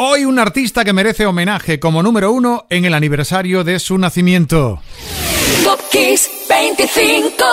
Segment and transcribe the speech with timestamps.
[0.00, 4.80] Hoy un artista que merece homenaje como número uno en el aniversario de su nacimiento.
[5.64, 5.80] Top
[6.48, 7.44] 25.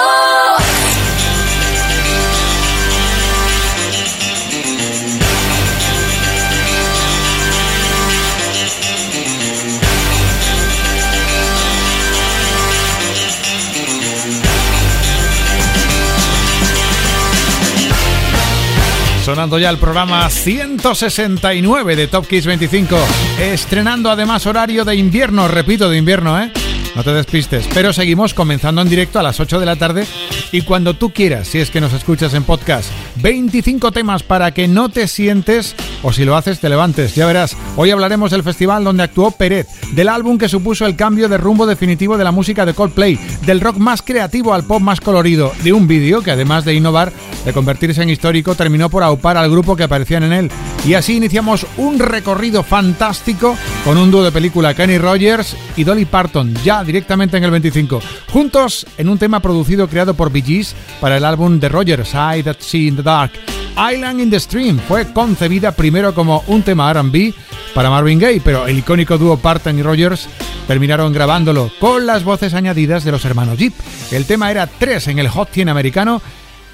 [19.26, 22.96] Sonando ya el programa 169 de Top Kiss 25.
[23.40, 26.52] Estrenando además horario de invierno, repito, de invierno, ¿eh?
[26.96, 30.06] No te despistes, pero seguimos comenzando en directo a las 8 de la tarde
[30.52, 32.90] y cuando tú quieras, si es que nos escuchas en podcast.
[33.18, 37.16] 25 temas para que no te sientes o si lo haces te levantes.
[37.16, 41.30] Ya verás, hoy hablaremos del festival donde actuó Pérez, del álbum que supuso el cambio
[41.30, 45.02] de rumbo definitivo de la música de Coldplay, del rock más creativo al pop más
[45.02, 47.12] colorido, de un vídeo que además de innovar,
[47.46, 50.52] de convertirse en histórico, terminó por aupar al grupo que aparecían en él.
[50.86, 56.06] Y así iniciamos un recorrido fantástico con un dúo de película Kenny Rogers y Dolly
[56.06, 58.02] Parton, ya directamente en el 25.
[58.32, 60.66] Juntos en un tema producido creado por Bee
[61.00, 63.32] para el álbum de Rogers, I That See in the Dark.
[63.78, 67.34] Island in the Stream fue concebida primero como un tema RB
[67.74, 70.28] para Marvin Gaye, pero el icónico dúo Parton y Rogers
[70.68, 73.74] terminaron grabándolo con las voces añadidas de los hermanos Jeep.
[74.12, 76.22] El tema era 3 en el Hot 100 americano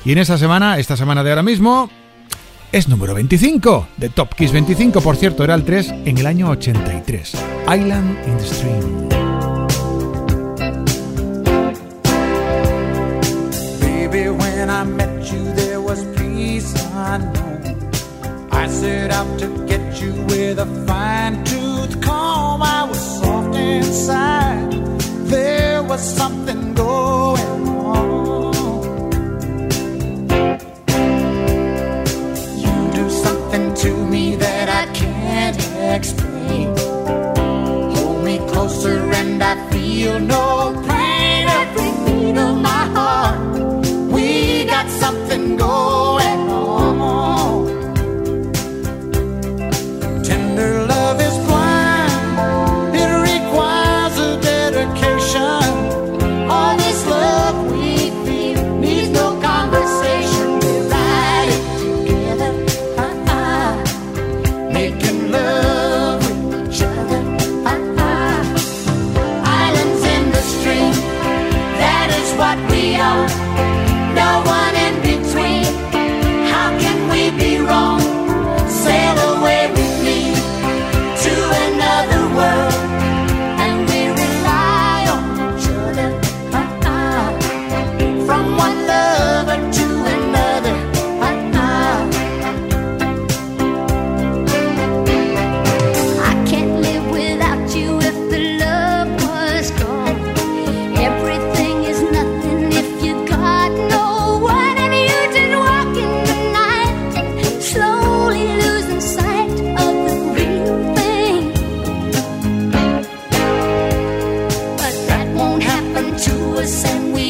[0.05, 1.89] y en esta semana, esta semana de ahora mismo,
[2.71, 6.49] es número 25 de Top Kiss 25, por cierto, era el 3 en el año
[6.49, 7.33] 83.
[7.67, 9.20] Island in the Stream.
[14.81, 17.61] I met you, there was peace unknown.
[18.51, 22.63] I set out to get you with a fine tooth comb.
[22.63, 24.71] I was soft inside,
[25.29, 28.53] there was something going on.
[32.63, 35.61] You do something to me that I can't
[35.95, 36.75] explain.
[37.95, 40.40] Hold me closer, and I feel no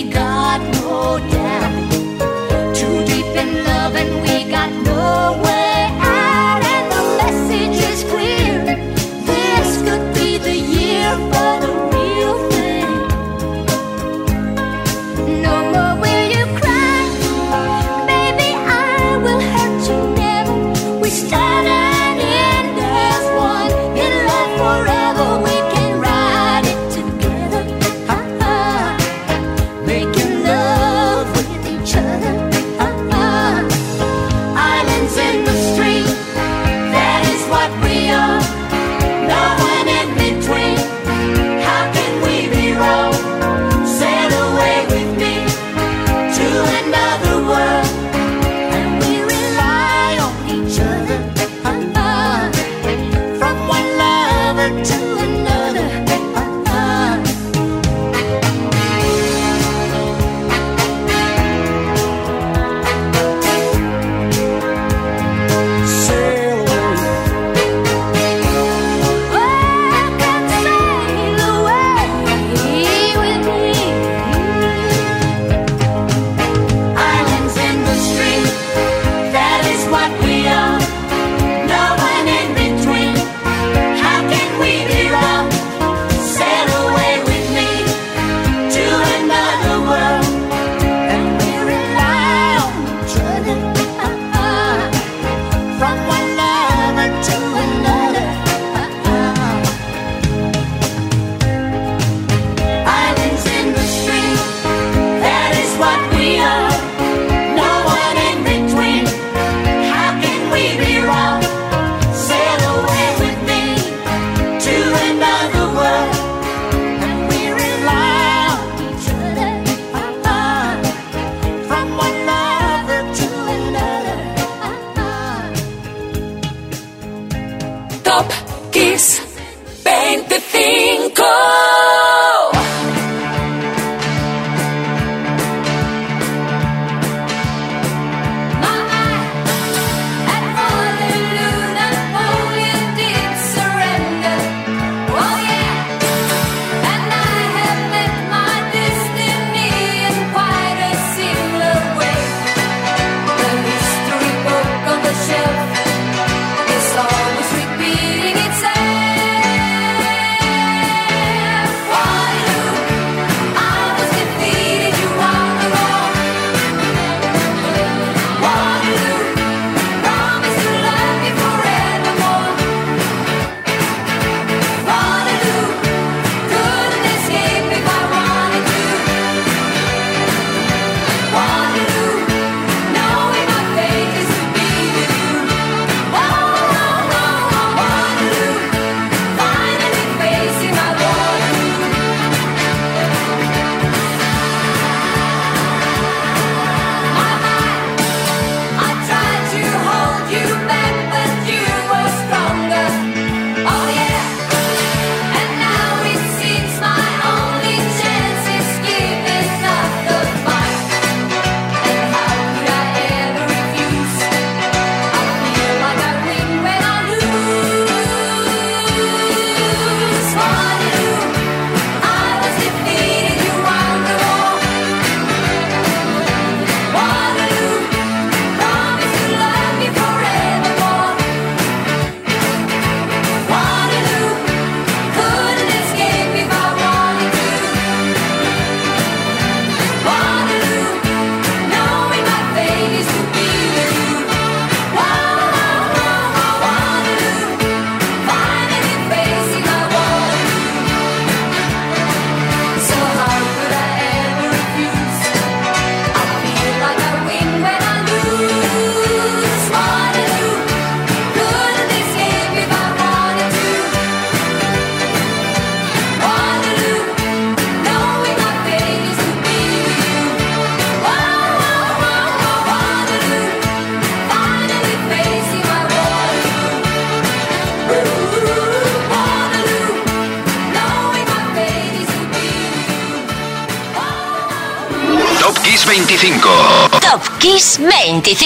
[0.10, 1.91] Got no doubt.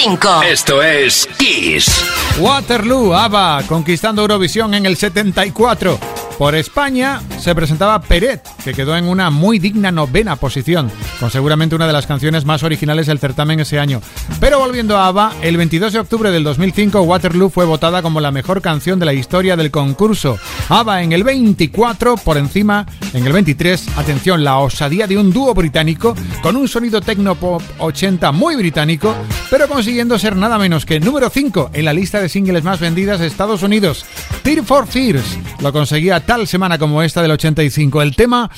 [0.06, 0.44] 25.
[0.44, 2.06] Esto es Kiss.
[2.40, 6.00] Waterloo, ABBA, conquistando Eurovisión en el 74.
[6.38, 11.76] Por España se presentaba Peret, que quedó en una muy digna novena posición, con seguramente
[11.76, 14.02] una de las canciones más originales del certamen ese año.
[14.40, 18.32] Pero volviendo a ABBA, el 22 de octubre del 2005 Waterloo fue votada como la
[18.32, 20.38] mejor canción de la historia del concurso.
[20.70, 25.54] ABBA en el 24, por encima, en el 23, atención, la osadía de un dúo
[25.54, 29.16] británico con un sonido tecnopop 80 muy británico,
[29.50, 33.20] pero consiguiendo ser nada menos que número 5 en la lista de singles más vendidas
[33.20, 34.06] de Estados Unidos.
[34.44, 38.02] Tear for Fears lo conseguía tal semana como esta del 85.
[38.02, 38.50] El tema,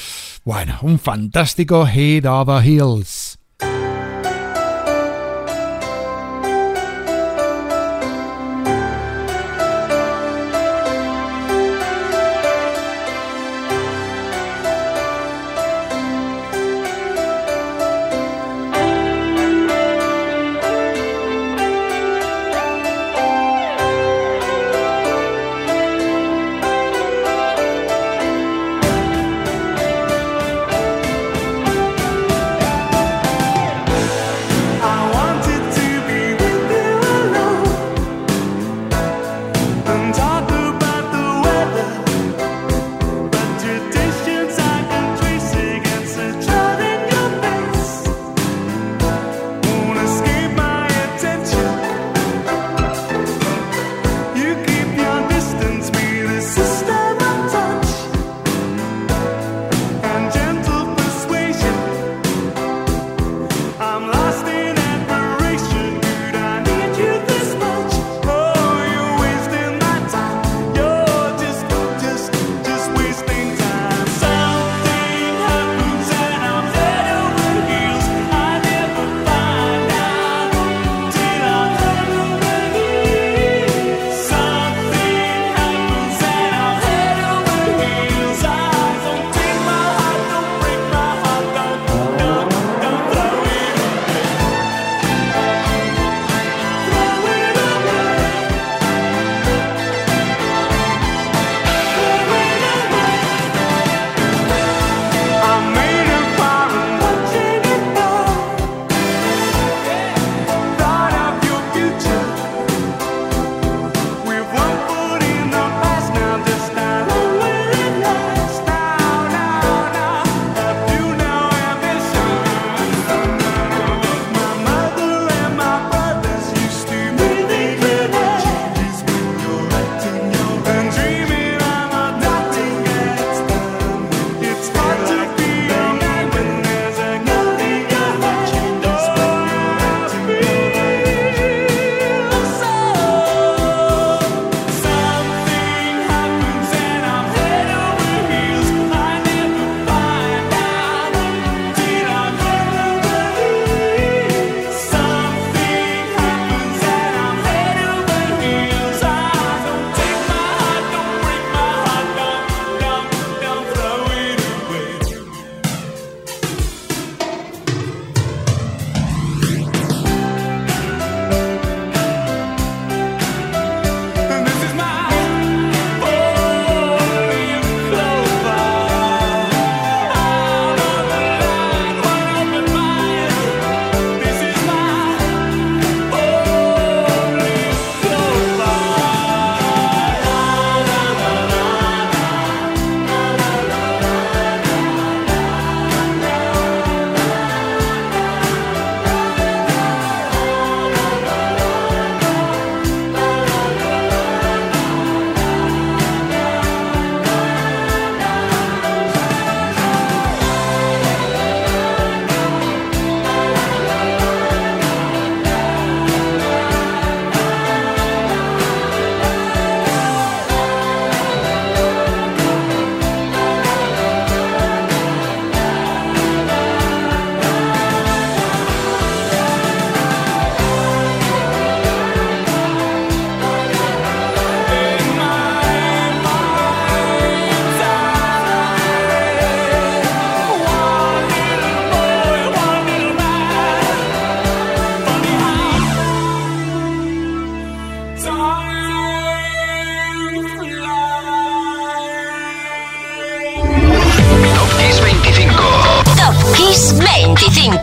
[0.47, 3.36] bueno, un fantástico Head Over Heels.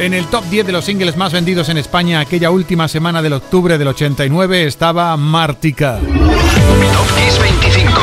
[0.00, 3.34] En el top 10 de los singles más vendidos en España aquella última semana del
[3.34, 5.98] octubre del 89 estaba Mártica.
[5.98, 8.00] Top Kiss 25.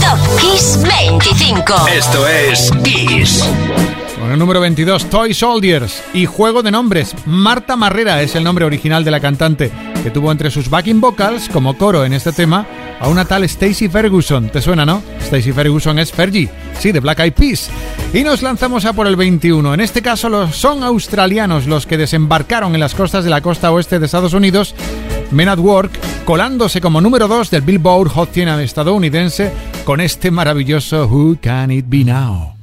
[0.00, 1.88] Top Kiss 25.
[1.94, 3.48] Esto es Kiss.
[4.18, 7.14] Con el número 22, Toy Soldiers y juego de nombres.
[7.26, 9.70] Marta Marrera es el nombre original de la cantante,
[10.02, 12.66] que tuvo entre sus backing vocals como coro en este tema
[13.00, 14.48] a una tal Stacy Ferguson.
[14.50, 15.02] ¿Te suena, no?
[15.20, 17.70] Stacy Ferguson es Fergie, sí, de Black Eyed Peas.
[18.12, 19.74] Y nos lanzamos a por el 21.
[19.74, 23.70] En este caso los, son australianos los que desembarcaron en las costas de la costa
[23.70, 24.74] oeste de Estados Unidos,
[25.30, 25.92] Men at Work,
[26.24, 29.52] colándose como número 2 del Billboard Hot 100 estadounidense
[29.84, 32.55] con este maravilloso Who Can It Be Now?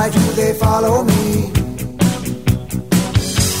[0.00, 1.52] Why do they follow me?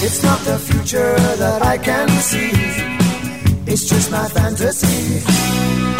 [0.06, 2.52] It's not the future that I can see.
[3.70, 5.99] It's just my fantasy.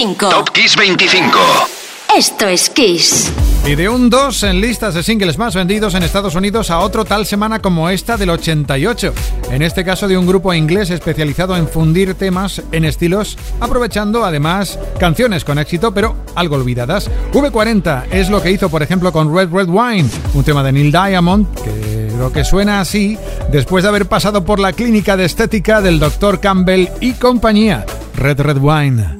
[0.00, 0.30] 25.
[0.30, 1.38] Top Kiss 25.
[2.16, 3.30] Esto es Kiss.
[3.66, 7.04] Y de un 2 en listas de singles más vendidos en Estados Unidos a otro
[7.04, 9.12] tal semana como esta del 88.
[9.50, 14.78] En este caso de un grupo inglés especializado en fundir temas en estilos, aprovechando además
[14.98, 17.10] canciones con éxito pero algo olvidadas.
[17.34, 20.92] V40 es lo que hizo por ejemplo con Red Red Wine, un tema de Neil
[20.92, 23.18] Diamond que creo que suena así
[23.52, 26.40] después de haber pasado por la clínica de estética del Dr.
[26.40, 27.84] Campbell y compañía.
[28.16, 29.19] Red Red Wine.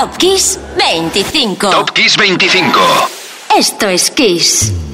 [0.00, 1.58] Top Kiss 25.
[1.58, 2.72] Top Kiss 25.
[3.54, 4.89] Esto es Kiss.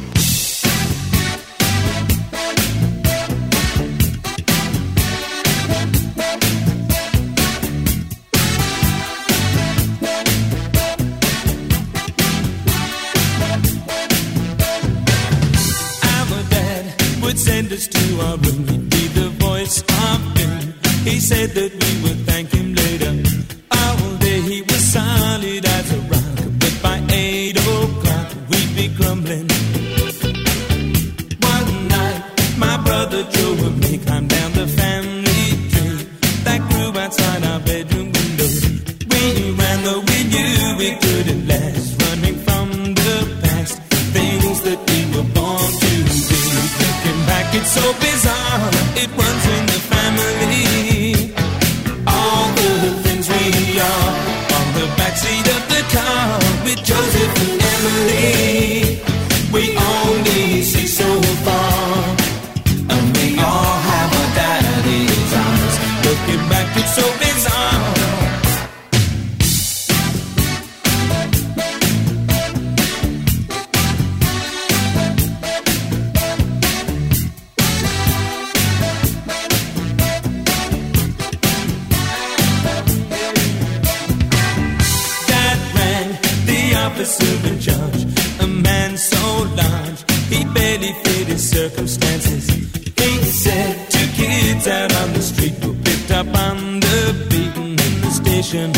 [96.16, 96.98] Up on the
[97.28, 98.72] beaten in the station.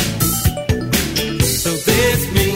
[1.62, 2.48] So there's me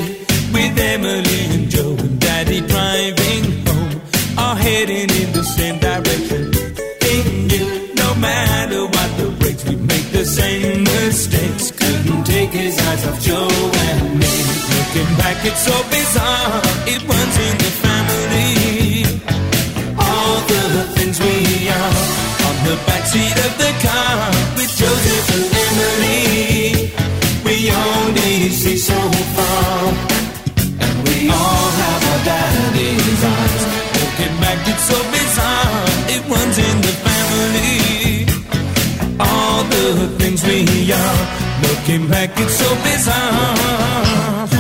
[0.55, 4.01] with Emily and Joe and Daddy driving home,
[4.37, 6.43] all heading in the same direction.
[7.07, 7.17] He
[7.49, 11.71] knew no matter what the breaks, we'd make the same mistakes.
[11.71, 13.49] Couldn't take his eyes off Joe
[13.87, 14.35] and me.
[14.75, 16.61] Looking back, it's so bizarre.
[16.93, 18.51] It runs in the family.
[20.07, 20.65] All the
[20.97, 21.95] things we are
[22.49, 24.12] on the backseat of the car
[28.63, 28.95] see so
[29.35, 29.89] far,
[30.87, 33.63] and we all have our daddy's eyes.
[33.99, 35.83] Looking back, it's so bizarre.
[36.15, 37.73] It runs in the family.
[39.19, 39.87] All the
[40.21, 41.23] things we are.
[41.67, 44.52] Looking back, it's so bizarre.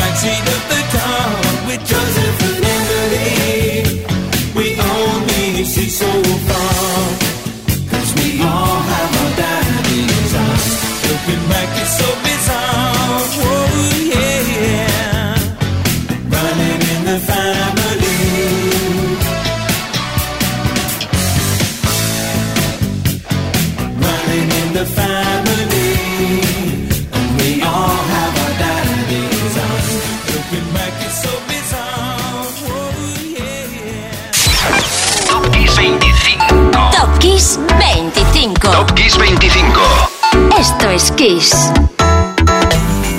[0.00, 0.33] On the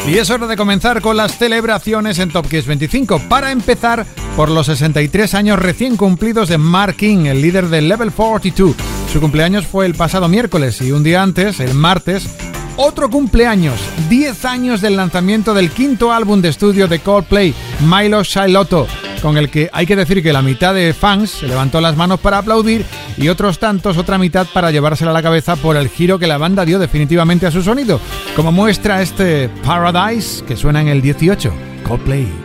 [0.08, 3.20] Y es hora de comenzar con las celebraciones en Top Kiss 25.
[3.28, 8.12] Para empezar, por los 63 años recién cumplidos de Mark King, el líder del Level
[8.12, 8.76] 42.
[9.12, 12.30] Su cumpleaños fue el pasado miércoles y un día antes, el martes,
[12.76, 18.86] otro cumpleaños, 10 años del lanzamiento del quinto álbum de estudio de Coldplay, Milo Shiloto,
[19.26, 22.20] con el que hay que decir que la mitad de fans se levantó las manos
[22.20, 22.86] para aplaudir
[23.18, 26.38] y otros tantos otra mitad para llevársela a la cabeza por el giro que la
[26.38, 28.00] banda dio definitivamente a su sonido,
[28.36, 31.52] como muestra este Paradise que suena en el 18,
[31.88, 32.45] Coldplay.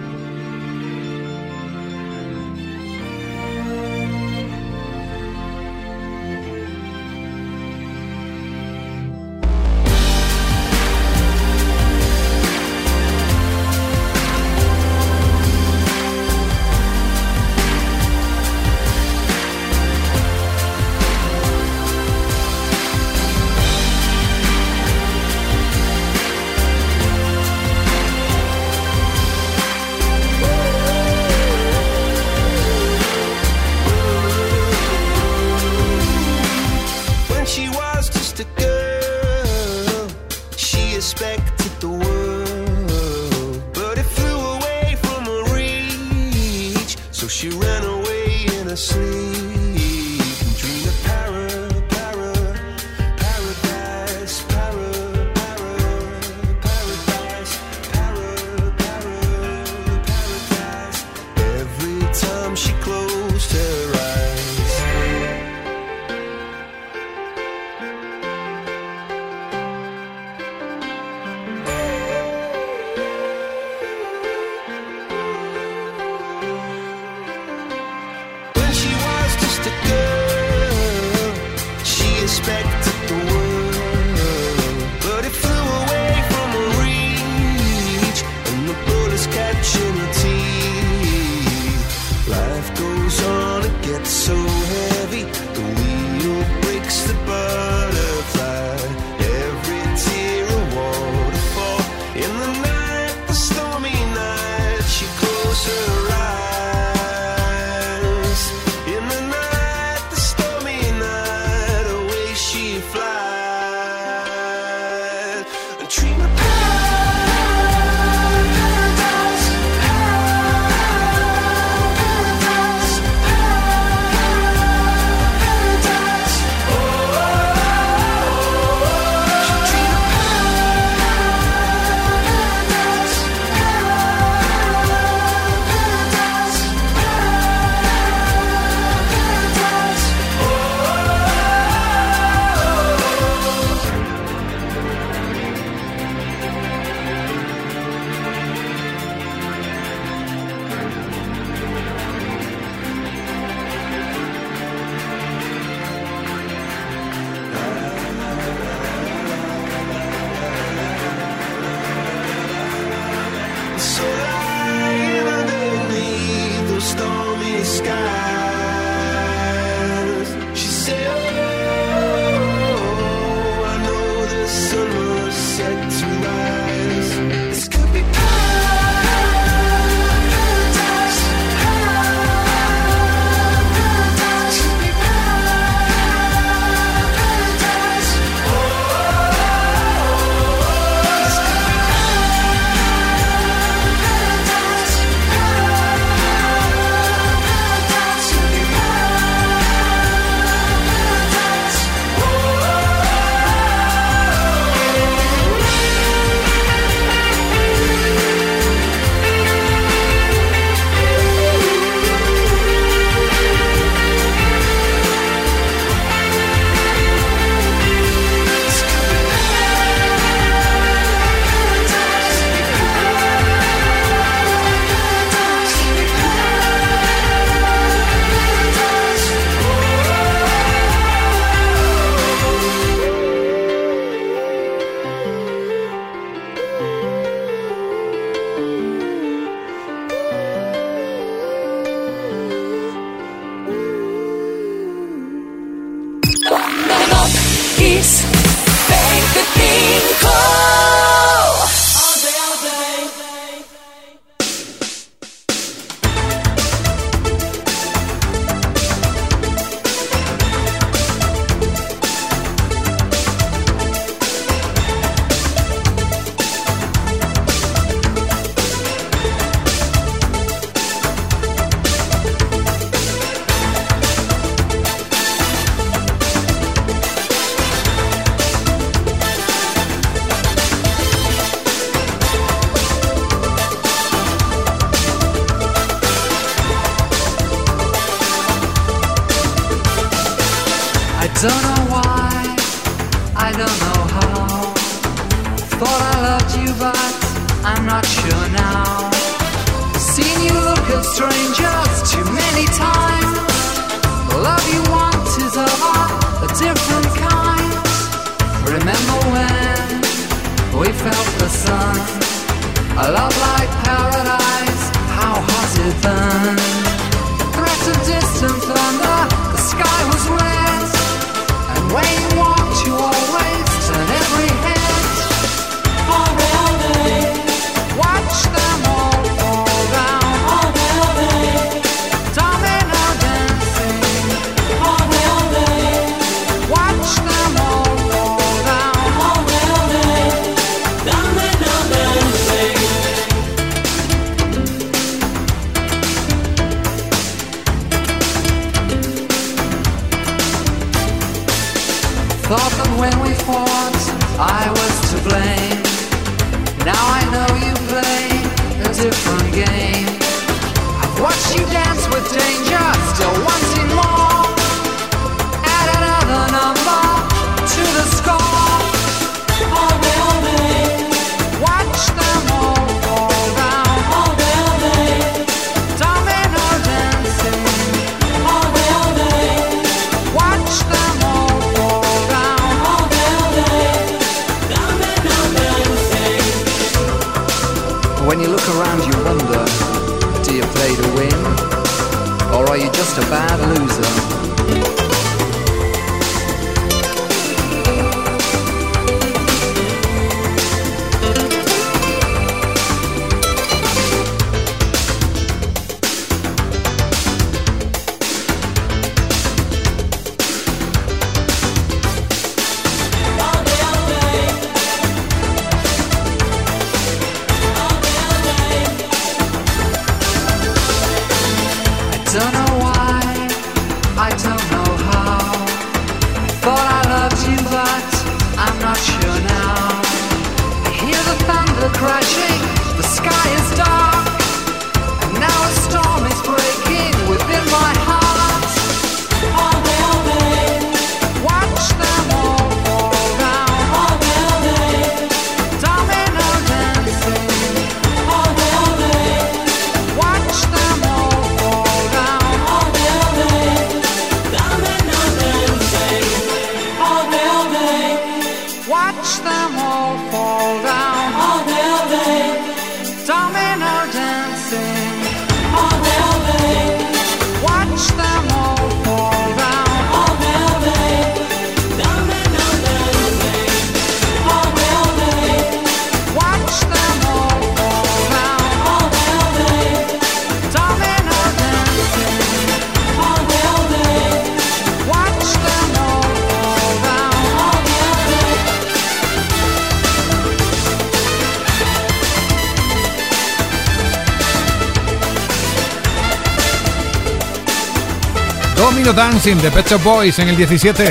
[499.21, 501.11] Dancing de Pet Shop Boys en el 17.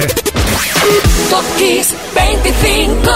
[1.29, 3.11] Top Kiss 25.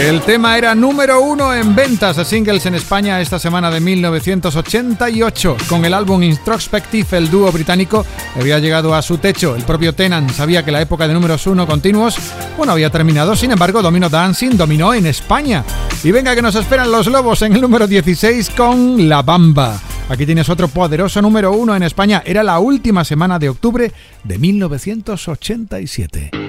[0.00, 5.58] El tema era número uno en ventas de singles en España esta semana de 1988.
[5.68, 9.54] Con el álbum Introspective, el dúo británico había llegado a su techo.
[9.54, 12.16] El propio Tennant sabía que la época de números uno continuos,
[12.56, 13.36] bueno, había terminado.
[13.36, 15.66] Sin embargo, Domino Dancing dominó en España.
[16.02, 19.78] Y venga que nos esperan los lobos en el número 16 con La Bamba.
[20.12, 22.22] Aquí tienes otro poderoso número uno en España.
[22.26, 23.90] Era la última semana de octubre
[24.24, 26.41] de 1987.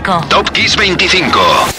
[0.00, 0.28] 25.
[0.30, 1.71] Top Kiss 25.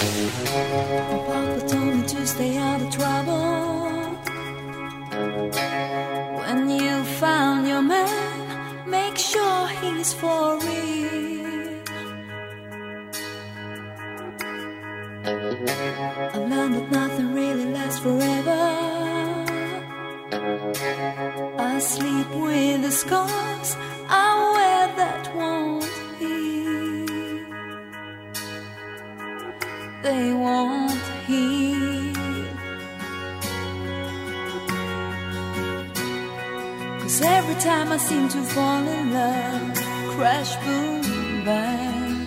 [37.04, 39.76] Cause every time I seem to fall in love,
[40.16, 42.26] crash, boom, bang.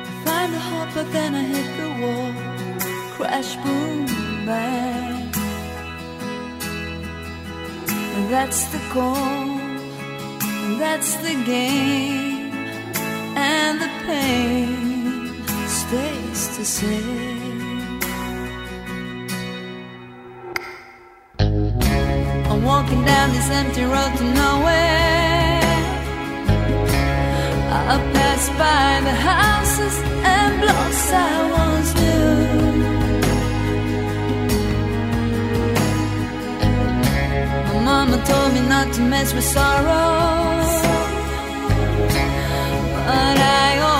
[0.00, 2.32] I find a heart, but then I hit the wall,
[3.16, 4.06] crash, boom,
[4.46, 5.30] bang.
[8.16, 9.60] And that's the goal,
[10.64, 12.54] and that's the game,
[13.36, 17.37] and the pain stays the same.
[22.88, 25.60] Walking down this empty road to nowhere.
[27.70, 32.36] I pass by the houses and blocks I once knew.
[37.74, 40.38] My mama told me not to mess with sorrow.
[43.06, 43.97] But I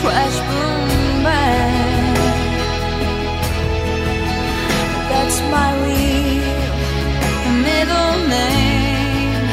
[0.00, 2.14] Crash, boom, bang.
[5.10, 5.78] That's my
[7.66, 9.46] middle name.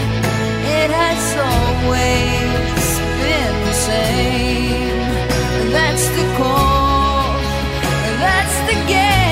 [0.79, 2.87] It has always
[3.21, 4.99] been the same.
[5.71, 7.33] That's the call.
[8.23, 9.24] That's the game.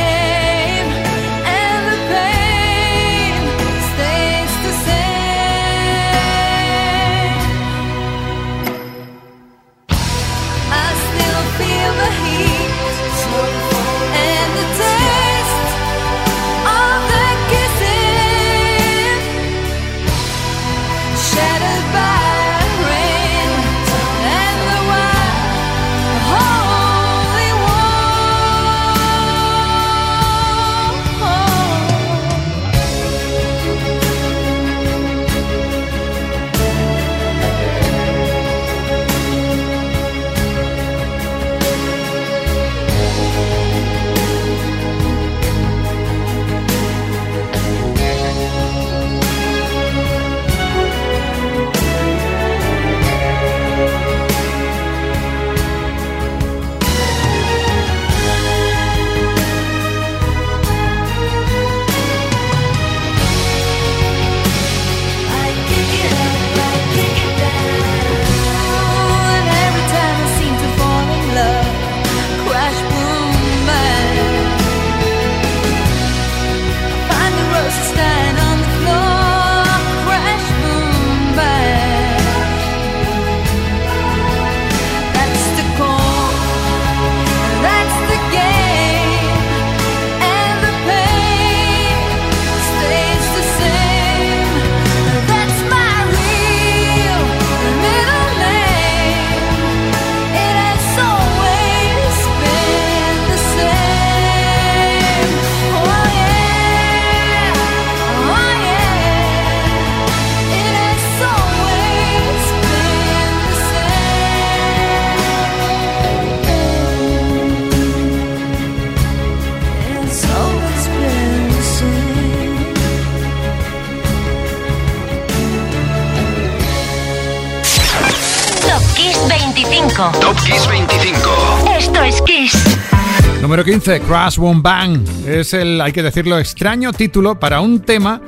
[133.53, 135.05] Número 15, Crash Boom Bang.
[135.27, 138.19] Es el, hay que decirlo, extraño título para un tema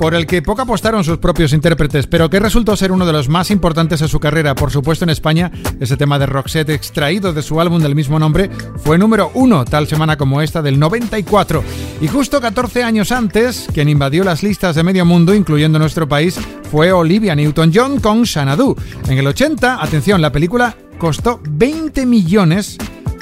[0.00, 3.28] por el que poco apostaron sus propios intérpretes, pero que resultó ser uno de los
[3.28, 4.56] más importantes de su carrera.
[4.56, 8.50] Por supuesto, en España, ese tema de Roxette extraído de su álbum del mismo nombre
[8.78, 11.62] fue número uno, tal semana como esta del 94.
[12.00, 16.36] Y justo 14 años antes, quien invadió las listas de medio mundo, incluyendo nuestro país,
[16.72, 18.74] fue Olivia Newton-John con Xanadu.
[19.08, 22.76] En el 80, atención, la película costó 20 millones,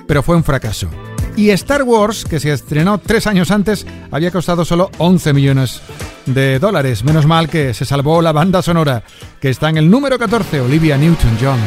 [0.06, 0.88] pero fue un fracaso.
[1.36, 5.80] Y Star Wars, que se estrenó tres años antes, había costado solo 11 millones
[6.26, 7.04] de dólares.
[7.04, 9.02] Menos mal que se salvó la banda sonora,
[9.40, 11.58] que está en el número 14, Olivia Newton-John.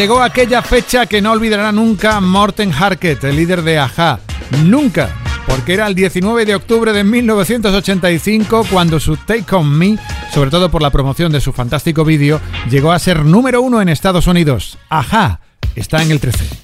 [0.00, 4.18] Llegó aquella fecha que no olvidará nunca Morten Harket, el líder de Aja.
[4.64, 5.10] Nunca.
[5.46, 9.98] Porque era el 19 de octubre de 1985 cuando su Take On Me,
[10.32, 12.40] sobre todo por la promoción de su fantástico vídeo,
[12.70, 14.78] llegó a ser número uno en Estados Unidos.
[14.88, 15.40] Aja
[15.76, 16.59] está en el 13.